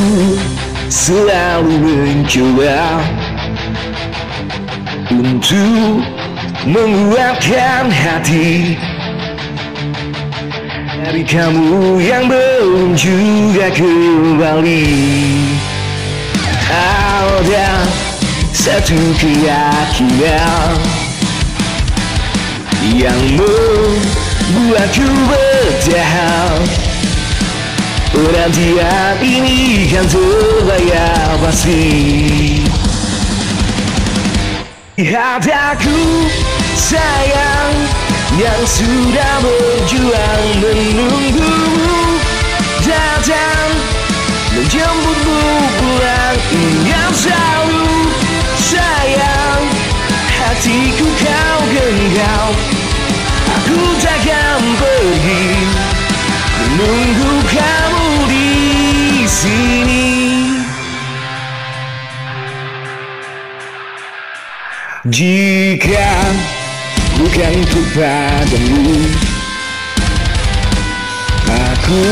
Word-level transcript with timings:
Aku 0.00 0.32
selalu 0.88 1.76
mencoba 1.76 3.04
Untuk 5.12 6.00
menguatkan 6.64 7.92
hati 7.92 8.80
Dari 11.04 11.20
kamu 11.20 12.00
yang 12.00 12.32
belum 12.32 12.96
juga 12.96 13.68
kembali. 13.76 14.88
Ada 16.72 17.84
satu 18.56 18.96
keyakinan 19.20 20.80
Yang 22.96 23.20
membuatku 23.36 25.08
bertahan 25.28 26.89
Penantian 28.10 29.22
ini 29.22 29.86
kan 29.86 30.06
terbayar 30.10 31.38
pasti. 31.38 31.86
Lihat 35.00 35.48
aku 35.48 36.28
sayang 36.76 37.72
Yang 38.36 38.62
sudah 38.84 39.34
berjuang 39.42 40.44
menunggumu 40.60 42.09
Jika 65.00 66.12
bukan 67.16 67.52
untuk 67.56 67.86
padamu 67.96 69.00
Aku 71.48 72.04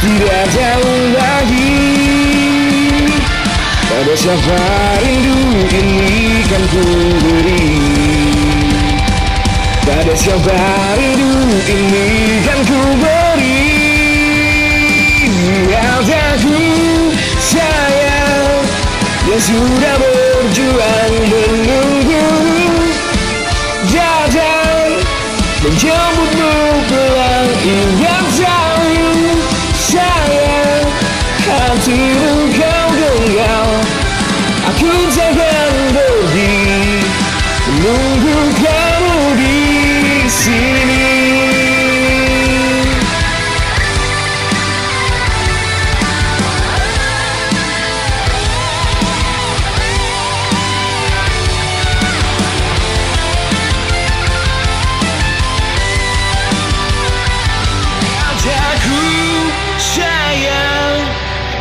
tidak 0.00 0.44
tahu 0.56 0.92
lagi. 1.12 1.76
Pada 3.92 4.14
siapa 4.16 4.60
rindu 5.04 5.36
ini 5.68 6.40
kan 6.48 6.64
ku 6.72 6.84
beri. 7.28 7.68
Pada 9.84 10.14
siapa 10.16 10.58
rindu 10.96 11.32
ini 11.68 12.08
kan 12.40 12.60
ku 12.72 12.80
beri. 13.04 13.68
Aku 15.76 16.56
sayang 17.36 18.64
Yang 19.28 19.42
sudah 19.44 19.94
berjuang 20.00 21.11
menjemputmu 25.72 26.84
pulang 26.84 27.50
Ingat 27.64 28.24
selalu 28.36 29.40
sayang 29.72 30.84
kau 31.48 31.74
genggam 31.80 33.72
Aku 34.68 34.92
pergi 35.96 37.00
Menunggu 37.72 38.36
kamu 38.60 39.16
di 39.40 39.56
sini 40.28 40.91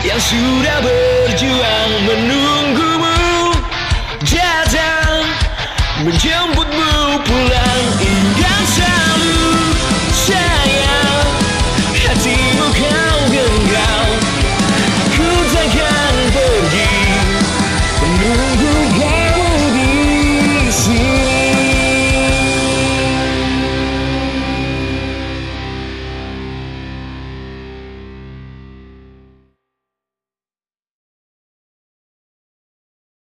yang 0.01 0.17
sudah 0.17 0.77
berjuang 0.81 1.91
menunggumu. 2.09 3.53
Datang 4.25 5.25
menjemput 6.05 6.60